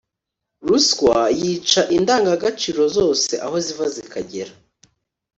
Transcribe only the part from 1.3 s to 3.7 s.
yica indangagaciro zose aho